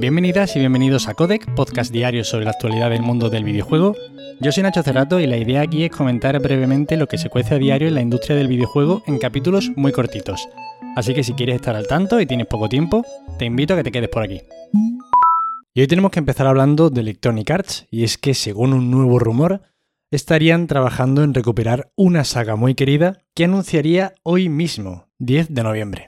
Bienvenidas 0.00 0.56
y 0.56 0.60
bienvenidos 0.60 1.08
a 1.08 1.14
Codec, 1.14 1.54
podcast 1.54 1.92
diario 1.92 2.24
sobre 2.24 2.46
la 2.46 2.52
actualidad 2.52 2.88
del 2.88 3.02
mundo 3.02 3.28
del 3.28 3.44
videojuego. 3.44 3.94
Yo 4.40 4.50
soy 4.50 4.62
Nacho 4.62 4.82
Cerrato 4.82 5.20
y 5.20 5.26
la 5.26 5.36
idea 5.36 5.60
aquí 5.60 5.84
es 5.84 5.90
comentar 5.90 6.40
brevemente 6.40 6.96
lo 6.96 7.06
que 7.06 7.18
se 7.18 7.28
cuece 7.28 7.56
a 7.56 7.58
diario 7.58 7.86
en 7.86 7.96
la 7.96 8.00
industria 8.00 8.34
del 8.34 8.48
videojuego 8.48 9.02
en 9.06 9.18
capítulos 9.18 9.70
muy 9.76 9.92
cortitos. 9.92 10.48
Así 10.96 11.12
que 11.12 11.22
si 11.22 11.34
quieres 11.34 11.56
estar 11.56 11.76
al 11.76 11.86
tanto 11.86 12.18
y 12.18 12.24
tienes 12.24 12.46
poco 12.46 12.70
tiempo, 12.70 13.04
te 13.38 13.44
invito 13.44 13.74
a 13.74 13.76
que 13.76 13.82
te 13.82 13.92
quedes 13.92 14.08
por 14.08 14.22
aquí. 14.22 14.40
Y 15.74 15.82
hoy 15.82 15.86
tenemos 15.86 16.12
que 16.12 16.20
empezar 16.20 16.46
hablando 16.46 16.88
de 16.88 17.02
Electronic 17.02 17.50
Arts, 17.50 17.86
y 17.90 18.04
es 18.04 18.16
que 18.16 18.32
según 18.32 18.72
un 18.72 18.90
nuevo 18.90 19.18
rumor, 19.18 19.60
estarían 20.10 20.66
trabajando 20.66 21.22
en 21.22 21.34
recuperar 21.34 21.92
una 21.94 22.24
saga 22.24 22.56
muy 22.56 22.74
querida 22.74 23.18
que 23.34 23.44
anunciaría 23.44 24.14
hoy 24.22 24.48
mismo, 24.48 25.08
10 25.18 25.52
de 25.52 25.62
noviembre. 25.62 26.06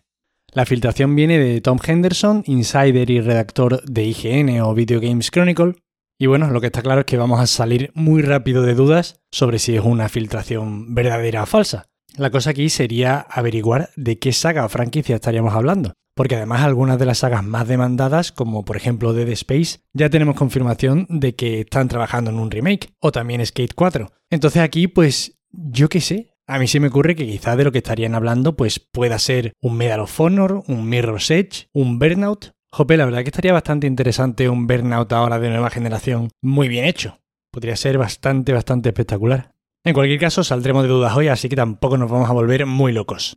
La 0.54 0.66
filtración 0.66 1.16
viene 1.16 1.38
de 1.38 1.62
Tom 1.62 1.78
Henderson, 1.82 2.44
insider 2.46 3.08
y 3.08 3.22
redactor 3.22 3.82
de 3.84 4.04
IGN 4.04 4.60
o 4.60 4.74
Video 4.74 5.00
Games 5.00 5.30
Chronicle, 5.30 5.76
y 6.18 6.26
bueno, 6.26 6.50
lo 6.50 6.60
que 6.60 6.66
está 6.66 6.82
claro 6.82 7.00
es 7.00 7.06
que 7.06 7.16
vamos 7.16 7.40
a 7.40 7.46
salir 7.46 7.90
muy 7.94 8.20
rápido 8.20 8.60
de 8.60 8.74
dudas 8.74 9.22
sobre 9.30 9.58
si 9.58 9.74
es 9.74 9.82
una 9.82 10.10
filtración 10.10 10.94
verdadera 10.94 11.44
o 11.44 11.46
falsa. 11.46 11.86
La 12.18 12.28
cosa 12.28 12.50
aquí 12.50 12.68
sería 12.68 13.18
averiguar 13.18 13.88
de 13.96 14.18
qué 14.18 14.34
saga 14.34 14.66
o 14.66 14.68
franquicia 14.68 15.14
estaríamos 15.14 15.54
hablando, 15.54 15.94
porque 16.14 16.36
además 16.36 16.60
algunas 16.60 16.98
de 16.98 17.06
las 17.06 17.18
sagas 17.18 17.42
más 17.42 17.66
demandadas, 17.66 18.30
como 18.30 18.62
por 18.62 18.76
ejemplo 18.76 19.14
Dead 19.14 19.30
Space, 19.30 19.78
ya 19.94 20.10
tenemos 20.10 20.36
confirmación 20.36 21.06
de 21.08 21.34
que 21.34 21.60
están 21.60 21.88
trabajando 21.88 22.30
en 22.30 22.38
un 22.38 22.50
remake, 22.50 22.90
o 23.00 23.10
también 23.10 23.44
Skate 23.44 23.72
4. 23.74 24.12
Entonces 24.28 24.60
aquí, 24.60 24.86
pues, 24.86 25.40
yo 25.50 25.88
qué 25.88 26.02
sé, 26.02 26.31
a 26.52 26.58
mí 26.58 26.66
se 26.66 26.80
me 26.80 26.88
ocurre 26.88 27.16
que 27.16 27.26
quizás 27.26 27.56
de 27.56 27.64
lo 27.64 27.72
que 27.72 27.78
estarían 27.78 28.14
hablando 28.14 28.56
pues 28.56 28.78
pueda 28.78 29.18
ser 29.18 29.54
un 29.62 29.76
Medal 29.76 30.00
of 30.00 30.20
Honor, 30.20 30.62
un 30.66 30.86
Mirror's 30.86 31.30
Edge, 31.30 31.68
un 31.72 31.98
Burnout. 31.98 32.52
Jope, 32.70 32.96
la 32.96 33.06
verdad 33.06 33.22
que 33.22 33.30
estaría 33.30 33.54
bastante 33.54 33.86
interesante 33.86 34.48
un 34.50 34.66
Burnout 34.66 35.10
ahora 35.12 35.38
de 35.38 35.48
nueva 35.48 35.70
generación 35.70 36.28
muy 36.42 36.68
bien 36.68 36.84
hecho. 36.84 37.18
Podría 37.50 37.76
ser 37.76 37.96
bastante, 37.96 38.52
bastante 38.52 38.90
espectacular. 38.90 39.52
En 39.84 39.94
cualquier 39.94 40.20
caso, 40.20 40.44
saldremos 40.44 40.82
de 40.82 40.90
dudas 40.90 41.16
hoy, 41.16 41.28
así 41.28 41.48
que 41.48 41.56
tampoco 41.56 41.96
nos 41.96 42.10
vamos 42.10 42.28
a 42.28 42.34
volver 42.34 42.66
muy 42.66 42.92
locos. 42.92 43.36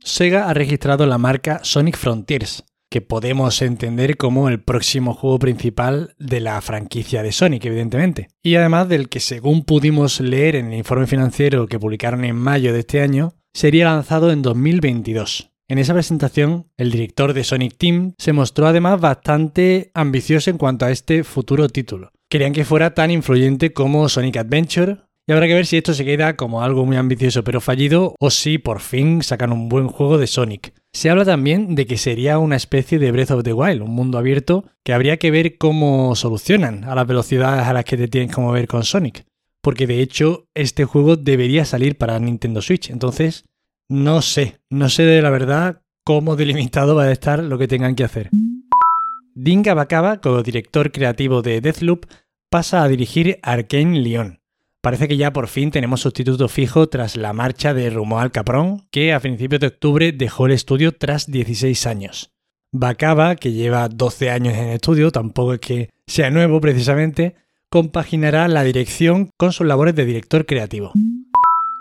Sega 0.00 0.48
ha 0.48 0.54
registrado 0.54 1.06
la 1.06 1.18
marca 1.18 1.60
Sonic 1.62 1.96
Frontiers, 1.96 2.64
que 2.92 3.00
podemos 3.00 3.62
entender 3.62 4.18
como 4.18 4.50
el 4.50 4.60
próximo 4.60 5.14
juego 5.14 5.38
principal 5.38 6.14
de 6.18 6.40
la 6.40 6.60
franquicia 6.60 7.22
de 7.22 7.32
Sonic, 7.32 7.64
evidentemente. 7.64 8.28
Y 8.42 8.56
además 8.56 8.86
del 8.90 9.08
que, 9.08 9.18
según 9.18 9.64
pudimos 9.64 10.20
leer 10.20 10.56
en 10.56 10.66
el 10.66 10.74
informe 10.74 11.06
financiero 11.06 11.66
que 11.66 11.80
publicaron 11.80 12.22
en 12.26 12.36
mayo 12.36 12.74
de 12.74 12.80
este 12.80 13.00
año, 13.00 13.32
sería 13.54 13.86
lanzado 13.86 14.30
en 14.30 14.42
2022. 14.42 15.50
En 15.68 15.78
esa 15.78 15.94
presentación, 15.94 16.66
el 16.76 16.90
director 16.90 17.32
de 17.32 17.44
Sonic 17.44 17.78
Team 17.78 18.12
se 18.18 18.34
mostró 18.34 18.66
además 18.66 19.00
bastante 19.00 19.90
ambicioso 19.94 20.50
en 20.50 20.58
cuanto 20.58 20.84
a 20.84 20.90
este 20.90 21.24
futuro 21.24 21.70
título. 21.70 22.12
Querían 22.28 22.52
que 22.52 22.66
fuera 22.66 22.92
tan 22.92 23.10
influyente 23.10 23.72
como 23.72 24.06
Sonic 24.10 24.36
Adventure, 24.36 24.98
y 25.26 25.32
habrá 25.32 25.46
que 25.46 25.54
ver 25.54 25.66
si 25.66 25.76
esto 25.76 25.94
se 25.94 26.04
queda 26.04 26.36
como 26.36 26.62
algo 26.62 26.84
muy 26.84 26.96
ambicioso 26.96 27.44
pero 27.44 27.60
fallido 27.60 28.14
o 28.18 28.30
si 28.30 28.58
por 28.58 28.80
fin 28.80 29.22
sacan 29.22 29.52
un 29.52 29.68
buen 29.68 29.86
juego 29.86 30.18
de 30.18 30.26
Sonic. 30.26 30.74
Se 30.92 31.10
habla 31.10 31.24
también 31.24 31.74
de 31.74 31.86
que 31.86 31.96
sería 31.96 32.38
una 32.38 32.56
especie 32.56 32.98
de 32.98 33.12
Breath 33.12 33.30
of 33.30 33.44
the 33.44 33.52
Wild, 33.52 33.82
un 33.82 33.94
mundo 33.94 34.18
abierto 34.18 34.64
que 34.84 34.92
habría 34.92 35.18
que 35.18 35.30
ver 35.30 35.58
cómo 35.58 36.14
solucionan 36.16 36.84
a 36.84 36.94
las 36.94 37.06
velocidades 37.06 37.66
a 37.66 37.72
las 37.72 37.84
que 37.84 37.96
te 37.96 38.08
tienes 38.08 38.34
que 38.34 38.40
mover 38.40 38.66
con 38.66 38.82
Sonic. 38.82 39.24
Porque 39.62 39.86
de 39.86 40.00
hecho 40.00 40.48
este 40.54 40.84
juego 40.84 41.16
debería 41.16 41.64
salir 41.64 41.96
para 41.96 42.18
Nintendo 42.18 42.60
Switch. 42.60 42.90
Entonces, 42.90 43.44
no 43.88 44.22
sé, 44.22 44.58
no 44.70 44.88
sé 44.88 45.04
de 45.04 45.22
la 45.22 45.30
verdad 45.30 45.82
cómo 46.04 46.34
delimitado 46.36 46.96
va 46.96 47.04
a 47.04 47.12
estar 47.12 47.38
lo 47.38 47.58
que 47.58 47.68
tengan 47.68 47.94
que 47.94 48.04
hacer. 48.04 48.30
Dinga 49.34 49.72
Bakaba, 49.72 50.20
como 50.20 50.42
director 50.42 50.90
creativo 50.92 51.40
de 51.40 51.60
Deathloop, 51.60 52.04
pasa 52.50 52.82
a 52.82 52.88
dirigir 52.88 53.38
Arkane 53.42 54.00
Lyon. 54.00 54.41
Parece 54.82 55.06
que 55.06 55.16
ya 55.16 55.32
por 55.32 55.46
fin 55.46 55.70
tenemos 55.70 56.00
sustituto 56.00 56.48
fijo 56.48 56.88
tras 56.88 57.16
la 57.16 57.32
marcha 57.32 57.72
de 57.72 57.88
Romuald 57.88 58.32
Caprón, 58.32 58.88
que 58.90 59.12
a 59.12 59.20
principios 59.20 59.60
de 59.60 59.68
octubre 59.68 60.10
dejó 60.10 60.46
el 60.46 60.52
estudio 60.52 60.90
tras 60.90 61.30
16 61.30 61.86
años. 61.86 62.32
Bacaba, 62.72 63.36
que 63.36 63.52
lleva 63.52 63.88
12 63.88 64.30
años 64.30 64.54
en 64.54 64.64
el 64.64 64.74
estudio, 64.74 65.12
tampoco 65.12 65.54
es 65.54 65.60
que 65.60 65.90
sea 66.08 66.30
nuevo 66.30 66.60
precisamente, 66.60 67.36
compaginará 67.70 68.48
la 68.48 68.64
dirección 68.64 69.30
con 69.36 69.52
sus 69.52 69.68
labores 69.68 69.94
de 69.94 70.04
director 70.04 70.46
creativo. 70.46 70.92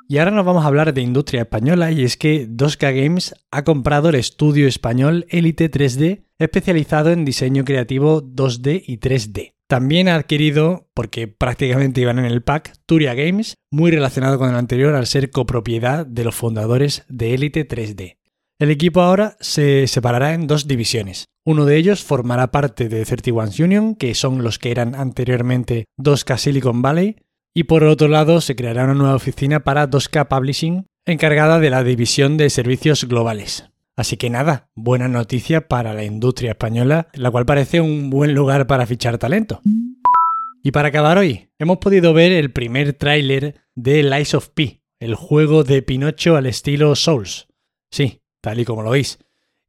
Y 0.07 0.19
ahora 0.19 0.29
nos 0.29 0.45
vamos 0.45 0.63
a 0.63 0.67
hablar 0.67 0.93
de 0.93 1.01
industria 1.01 1.41
española 1.41 1.91
y 1.91 2.03
es 2.03 2.17
que 2.17 2.47
2K 2.47 3.03
Games 3.03 3.33
ha 3.49 3.63
comprado 3.63 4.09
el 4.09 4.15
estudio 4.15 4.67
español 4.67 5.25
Elite 5.29 5.71
3D 5.71 6.21
especializado 6.37 7.11
en 7.11 7.25
diseño 7.25 7.65
creativo 7.65 8.21
2D 8.21 8.83
y 8.85 8.97
3D. 8.97 9.53
También 9.71 10.09
ha 10.09 10.15
adquirido, 10.15 10.89
porque 10.93 11.29
prácticamente 11.29 12.01
iban 12.01 12.19
en 12.19 12.25
el 12.25 12.43
pack, 12.43 12.73
Turia 12.85 13.13
Games, 13.13 13.55
muy 13.71 13.89
relacionado 13.89 14.37
con 14.37 14.49
el 14.49 14.57
anterior 14.57 14.95
al 14.95 15.07
ser 15.07 15.31
copropiedad 15.31 16.05
de 16.05 16.25
los 16.25 16.35
fundadores 16.35 17.05
de 17.07 17.33
Elite 17.33 17.65
3D. 17.65 18.17
El 18.59 18.69
equipo 18.69 18.99
ahora 18.99 19.37
se 19.39 19.87
separará 19.87 20.33
en 20.33 20.45
dos 20.45 20.67
divisiones. 20.67 21.23
Uno 21.45 21.63
de 21.63 21.77
ellos 21.77 22.03
formará 22.03 22.51
parte 22.51 22.89
de 22.89 23.05
31 23.05 23.49
Union, 23.59 23.95
que 23.95 24.13
son 24.13 24.43
los 24.43 24.59
que 24.59 24.71
eran 24.71 24.93
anteriormente 24.93 25.85
2K 25.97 26.37
Silicon 26.37 26.81
Valley, 26.81 27.15
y 27.55 27.63
por 27.63 27.85
otro 27.85 28.09
lado 28.09 28.41
se 28.41 28.57
creará 28.57 28.83
una 28.83 28.95
nueva 28.95 29.15
oficina 29.15 29.61
para 29.61 29.89
2K 29.89 30.27
Publishing, 30.27 30.85
encargada 31.05 31.61
de 31.61 31.69
la 31.69 31.85
división 31.85 32.35
de 32.35 32.49
servicios 32.49 33.05
globales. 33.05 33.70
Así 33.95 34.17
que 34.17 34.29
nada, 34.29 34.69
buena 34.75 35.07
noticia 35.07 35.67
para 35.67 35.93
la 35.93 36.03
industria 36.03 36.51
española, 36.51 37.07
la 37.13 37.29
cual 37.29 37.45
parece 37.45 37.81
un 37.81 38.09
buen 38.09 38.33
lugar 38.33 38.67
para 38.67 38.85
fichar 38.85 39.17
talento. 39.17 39.61
Y 40.63 40.71
para 40.71 40.89
acabar 40.89 41.17
hoy, 41.17 41.49
hemos 41.59 41.79
podido 41.79 42.13
ver 42.13 42.31
el 42.31 42.51
primer 42.51 42.93
tráiler 42.93 43.61
de 43.75 44.03
Lies 44.03 44.33
of 44.33 44.49
P, 44.49 44.81
el 44.99 45.15
juego 45.15 45.63
de 45.63 45.81
Pinocho 45.81 46.35
al 46.35 46.45
estilo 46.45 46.95
Souls. 46.95 47.47
Sí, 47.89 48.21
tal 48.41 48.59
y 48.59 48.65
como 48.65 48.83
lo 48.83 48.91
veis. 48.91 49.19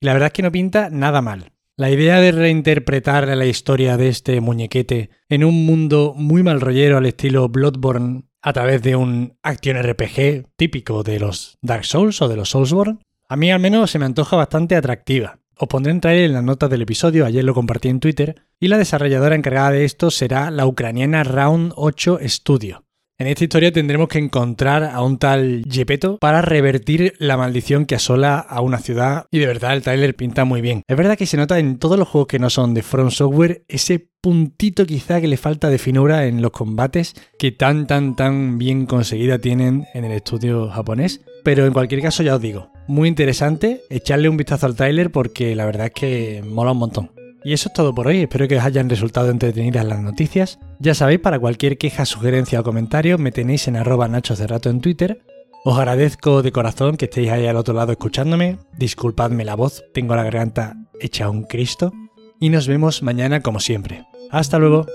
Y 0.00 0.06
la 0.06 0.12
verdad 0.12 0.28
es 0.28 0.32
que 0.34 0.42
no 0.42 0.52
pinta 0.52 0.90
nada 0.90 1.22
mal. 1.22 1.52
La 1.76 1.90
idea 1.90 2.20
de 2.20 2.32
reinterpretar 2.32 3.26
la 3.26 3.46
historia 3.46 3.96
de 3.96 4.08
este 4.08 4.40
muñequete 4.40 5.10
en 5.28 5.42
un 5.42 5.64
mundo 5.64 6.12
muy 6.14 6.42
mal 6.42 6.60
rollero 6.60 6.98
al 6.98 7.06
estilo 7.06 7.48
Bloodborne 7.48 8.24
a 8.42 8.52
través 8.52 8.82
de 8.82 8.94
un 8.94 9.38
action 9.42 9.82
RPG 9.82 10.48
típico 10.56 11.02
de 11.02 11.18
los 11.18 11.58
Dark 11.62 11.86
Souls 11.86 12.20
o 12.20 12.28
de 12.28 12.36
los 12.36 12.50
Soulsborne 12.50 12.98
a 13.32 13.37
mí 13.37 13.50
al 13.50 13.60
menos 13.60 13.91
se 13.91 13.98
me 13.98 14.04
antoja 14.04 14.37
bastante 14.37 14.76
atractiva. 14.76 15.38
Os 15.56 15.66
pondré 15.66 15.91
en 15.91 16.03
trailer 16.03 16.26
en 16.26 16.34
las 16.34 16.44
notas 16.44 16.69
del 16.69 16.82
episodio, 16.82 17.25
ayer 17.25 17.43
lo 17.43 17.54
compartí 17.54 17.88
en 17.88 17.98
Twitter, 17.98 18.43
y 18.60 18.69
la 18.69 18.76
desarrolladora 18.76 19.34
encargada 19.34 19.70
de 19.70 19.87
esto 19.87 20.10
será 20.10 20.50
la 20.50 20.66
ucraniana 20.66 21.25
Round 21.25 21.72
8 21.75 22.19
Studio. 22.25 22.84
En 23.19 23.26
esta 23.26 23.44
historia 23.44 23.72
tendremos 23.72 24.09
que 24.09 24.19
encontrar 24.19 24.84
a 24.84 25.00
un 25.00 25.16
tal 25.16 25.65
Gepetto 25.66 26.19
para 26.19 26.43
revertir 26.43 27.15
la 27.20 27.38
maldición 27.38 27.87
que 27.87 27.94
asola 27.94 28.38
a 28.38 28.60
una 28.60 28.81
ciudad 28.81 29.25
y 29.31 29.38
de 29.38 29.47
verdad 29.47 29.72
el 29.72 29.82
trailer 29.82 30.14
pinta 30.14 30.44
muy 30.44 30.60
bien. 30.60 30.82
Es 30.87 30.97
verdad 30.99 31.16
que 31.16 31.25
se 31.25 31.38
nota 31.38 31.59
en 31.59 31.78
todos 31.78 31.99
los 31.99 32.09
juegos 32.09 32.28
que 32.28 32.38
no 32.38 32.50
son 32.50 32.75
de 32.75 32.82
From 32.82 33.10
Software 33.10 33.64
ese 33.66 34.10
puntito 34.20 34.84
quizá 34.84 35.22
que 35.22 35.28
le 35.28 35.38
falta 35.38 35.70
de 35.70 35.78
finura 35.78 36.26
en 36.26 36.43
los 36.43 36.50
combates 36.50 37.14
que 37.38 37.50
tan 37.50 37.87
tan 37.87 38.14
tan 38.14 38.59
bien 38.59 38.84
conseguida 38.84 39.38
tienen 39.38 39.87
en 39.94 40.04
el 40.04 40.12
estudio 40.12 40.69
japonés. 40.69 41.22
Pero 41.42 41.66
en 41.66 41.72
cualquier 41.72 42.03
caso 42.03 42.22
ya 42.22 42.36
os 42.36 42.41
digo, 42.41 42.70
muy 42.86 43.08
interesante, 43.08 43.82
echarle 43.91 44.28
un 44.28 44.36
vistazo 44.36 44.66
al 44.66 44.76
trailer 44.76 45.10
porque 45.10 45.56
la 45.56 45.66
verdad 45.66 45.86
es 45.86 45.92
que 45.92 46.42
mola 46.44 46.72
un 46.72 46.78
montón. 46.78 47.10
Y 47.44 47.53
eso 47.53 47.69
es 47.69 47.72
todo 47.72 47.92
por 47.94 48.06
hoy, 48.06 48.22
espero 48.22 48.47
que 48.47 48.56
os 48.56 48.64
hayan 48.64 48.88
resultado 48.88 49.30
entretenidas 49.30 49.84
las 49.84 50.00
noticias. 50.00 50.60
Ya 50.78 50.94
sabéis, 50.94 51.20
para 51.20 51.41
cualquier 51.41 51.76
queja, 51.76 52.04
sugerencia 52.04 52.60
o 52.60 52.64
comentario 52.64 53.19
me 53.19 53.32
tenéis 53.32 53.66
en 53.66 53.76
arroba 53.76 54.06
en 54.06 54.81
Twitter. 54.81 55.22
Os 55.64 55.78
agradezco 55.78 56.42
de 56.42 56.52
corazón 56.52 56.97
que 56.97 57.06
estéis 57.06 57.31
ahí 57.31 57.47
al 57.47 57.56
otro 57.56 57.75
lado 57.75 57.92
escuchándome. 57.92 58.58
Disculpadme 58.78 59.44
la 59.44 59.56
voz, 59.56 59.84
tengo 59.92 60.14
la 60.14 60.25
garganta 60.25 60.76
hecha 61.00 61.31
un 61.31 61.44
Cristo. 61.44 61.92
Y 62.41 62.48
nos 62.48 62.66
vemos 62.69 63.02
mañana 63.02 63.41
como 63.41 63.61
siempre. 63.61 64.05
Hasta 64.31 64.58
luego. 64.58 64.87